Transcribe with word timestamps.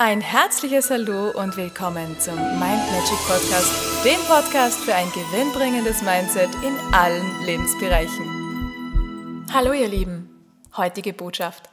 Ein 0.00 0.20
herzliches 0.20 0.90
Hallo 0.90 1.30
und 1.30 1.56
willkommen 1.56 2.20
zum 2.20 2.36
Mind 2.36 2.60
Magic 2.60 3.18
Podcast, 3.26 4.04
dem 4.04 4.20
Podcast 4.28 4.78
für 4.78 4.94
ein 4.94 5.10
gewinnbringendes 5.10 6.02
Mindset 6.02 6.50
in 6.62 6.78
allen 6.94 7.44
Lebensbereichen. 7.44 9.44
Hallo 9.52 9.72
ihr 9.72 9.88
Lieben, 9.88 10.46
heutige 10.76 11.12
Botschaft. 11.12 11.68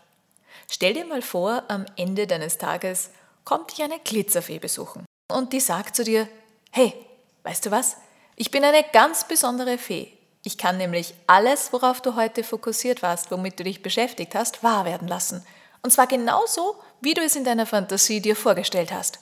Stell 0.71 0.95
dir 0.95 1.05
mal 1.05 1.21
vor, 1.21 1.65
am 1.67 1.85
Ende 1.97 2.25
deines 2.25 2.57
Tages 2.57 3.11
kommt 3.43 3.71
dich 3.71 3.83
eine 3.83 3.99
Glitzerfee 3.99 4.57
besuchen 4.57 5.05
und 5.31 5.53
die 5.53 5.59
sagt 5.59 5.95
zu 5.95 6.03
dir, 6.03 6.27
hey, 6.71 6.95
weißt 7.43 7.67
du 7.67 7.69
was? 7.69 7.97
Ich 8.37 8.49
bin 8.49 8.63
eine 8.63 8.83
ganz 8.91 9.27
besondere 9.27 9.77
Fee. 9.77 10.11
Ich 10.41 10.57
kann 10.57 10.79
nämlich 10.79 11.13
alles, 11.27 11.71
worauf 11.73 12.01
du 12.01 12.15
heute 12.15 12.43
fokussiert 12.43 13.03
warst, 13.03 13.29
womit 13.29 13.59
du 13.59 13.63
dich 13.63 13.83
beschäftigt 13.83 14.33
hast, 14.33 14.63
wahr 14.63 14.83
werden 14.83 15.07
lassen. 15.07 15.45
Und 15.85 15.91
zwar 15.91 16.07
genauso, 16.07 16.77
wie 16.99 17.13
du 17.13 17.21
es 17.21 17.35
in 17.35 17.43
deiner 17.43 17.67
Fantasie 17.67 18.19
dir 18.19 18.35
vorgestellt 18.35 18.91
hast. 18.91 19.19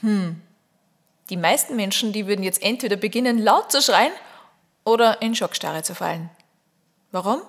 Hm. 0.00 0.42
Die 1.30 1.36
meisten 1.36 1.76
Menschen, 1.76 2.12
die 2.12 2.26
würden 2.26 2.42
jetzt 2.42 2.64
entweder 2.64 2.96
beginnen 2.96 3.38
laut 3.38 3.70
zu 3.70 3.80
schreien 3.80 4.10
oder 4.84 5.22
in 5.22 5.36
Schockstarre 5.36 5.84
zu 5.84 5.94
fallen. 5.94 6.30
Warum? 7.12 7.42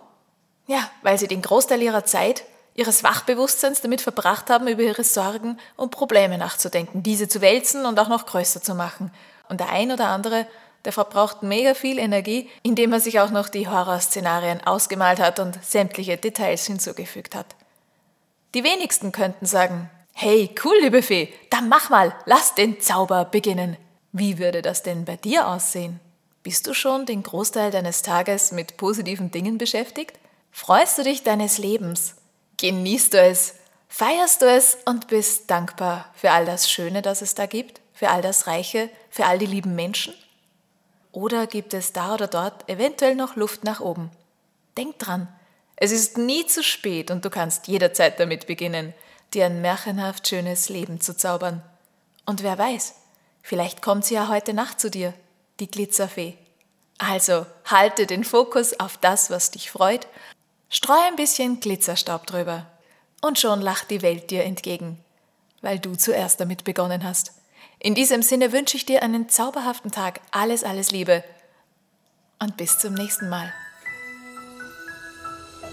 Ja, 0.67 0.91
weil 1.01 1.17
sie 1.17 1.27
den 1.27 1.41
Großteil 1.41 1.81
ihrer 1.81 2.05
Zeit, 2.05 2.43
ihres 2.75 3.03
Wachbewusstseins 3.03 3.81
damit 3.81 4.01
verbracht 4.01 4.51
haben, 4.51 4.67
über 4.67 4.83
ihre 4.83 5.03
Sorgen 5.03 5.57
und 5.75 5.89
Probleme 5.89 6.37
nachzudenken, 6.37 7.01
diese 7.01 7.27
zu 7.27 7.41
wälzen 7.41 7.87
und 7.87 7.99
auch 7.99 8.09
noch 8.09 8.27
größer 8.27 8.61
zu 8.61 8.75
machen. 8.75 9.11
Und 9.49 9.59
der 9.59 9.69
ein 9.69 9.91
oder 9.91 10.09
andere, 10.09 10.45
der 10.85 10.93
verbraucht 10.93 11.41
mega 11.41 11.73
viel 11.73 11.97
Energie, 11.97 12.47
indem 12.61 12.93
er 12.93 12.99
sich 12.99 13.19
auch 13.21 13.31
noch 13.31 13.49
die 13.49 13.67
Horrorszenarien 13.67 14.61
ausgemalt 14.67 15.19
hat 15.19 15.39
und 15.39 15.65
sämtliche 15.65 16.17
Details 16.17 16.67
hinzugefügt 16.67 17.33
hat. 17.33 17.47
Die 18.53 18.63
wenigsten 18.63 19.11
könnten 19.11 19.45
sagen, 19.45 19.89
hey, 20.13 20.53
cool, 20.63 20.75
liebe 20.81 21.01
Fee, 21.01 21.33
dann 21.49 21.69
mach 21.69 21.89
mal, 21.89 22.15
lass 22.25 22.53
den 22.53 22.79
Zauber 22.79 23.25
beginnen. 23.25 23.77
Wie 24.11 24.37
würde 24.37 24.61
das 24.61 24.83
denn 24.83 25.05
bei 25.05 25.15
dir 25.15 25.47
aussehen? 25.47 25.99
Bist 26.43 26.67
du 26.67 26.73
schon 26.73 27.05
den 27.05 27.23
Großteil 27.23 27.71
deines 27.71 28.03
Tages 28.03 28.51
mit 28.51 28.77
positiven 28.77 29.31
Dingen 29.31 29.57
beschäftigt? 29.57 30.19
Freust 30.51 30.99
du 30.99 31.03
dich 31.03 31.23
deines 31.23 31.57
Lebens? 31.57 32.15
Genießt 32.57 33.13
du 33.13 33.21
es? 33.21 33.55
Feierst 33.87 34.41
du 34.41 34.45
es 34.45 34.77
und 34.85 35.07
bist 35.07 35.49
dankbar 35.49 36.11
für 36.13 36.31
all 36.31 36.45
das 36.45 36.69
Schöne, 36.69 37.01
das 37.01 37.21
es 37.21 37.33
da 37.33 37.47
gibt? 37.47 37.81
Für 37.93 38.09
all 38.09 38.21
das 38.21 38.45
Reiche? 38.45 38.89
Für 39.09 39.25
all 39.25 39.39
die 39.39 39.47
lieben 39.47 39.73
Menschen? 39.73 40.13
Oder 41.11 41.47
gibt 41.47 41.73
es 41.73 41.93
da 41.93 42.13
oder 42.13 42.27
dort 42.27 42.69
eventuell 42.69 43.15
noch 43.15 43.35
Luft 43.35 43.63
nach 43.63 43.79
oben? 43.79 44.11
Denk 44.77 44.99
dran, 44.99 45.27
es 45.75 45.91
ist 45.91 46.17
nie 46.17 46.45
zu 46.45 46.63
spät 46.63 47.11
und 47.11 47.25
du 47.25 47.29
kannst 47.29 47.67
jederzeit 47.67 48.19
damit 48.19 48.47
beginnen, 48.47 48.93
dir 49.33 49.45
ein 49.45 49.61
märchenhaft 49.61 50.27
schönes 50.27 50.69
Leben 50.69 51.01
zu 51.01 51.15
zaubern. 51.17 51.63
Und 52.25 52.43
wer 52.43 52.57
weiß, 52.57 52.95
vielleicht 53.41 53.81
kommt 53.81 54.05
sie 54.05 54.15
ja 54.15 54.29
heute 54.29 54.53
Nacht 54.53 54.79
zu 54.79 54.89
dir, 54.89 55.13
die 55.59 55.69
Glitzerfee. 55.69 56.37
Also 56.97 57.45
halte 57.65 58.05
den 58.05 58.23
Fokus 58.23 58.79
auf 58.79 58.97
das, 58.97 59.29
was 59.29 59.51
dich 59.51 59.71
freut, 59.71 60.07
streu 60.69 60.97
ein 61.07 61.15
bisschen 61.15 61.59
Glitzerstaub 61.59 62.25
drüber 62.27 62.67
und 63.21 63.39
schon 63.39 63.61
lacht 63.61 63.89
die 63.89 64.01
Welt 64.01 64.29
dir 64.29 64.43
entgegen, 64.43 65.03
weil 65.61 65.79
du 65.79 65.95
zuerst 65.95 66.39
damit 66.39 66.63
begonnen 66.63 67.03
hast. 67.03 67.33
In 67.79 67.95
diesem 67.95 68.21
Sinne 68.21 68.51
wünsche 68.51 68.77
ich 68.77 68.85
dir 68.85 69.03
einen 69.03 69.27
zauberhaften 69.27 69.91
Tag, 69.91 70.21
alles, 70.31 70.63
alles 70.63 70.91
Liebe 70.91 71.23
und 72.39 72.55
bis 72.57 72.79
zum 72.79 72.93
nächsten 72.93 73.27
Mal. 73.27 73.51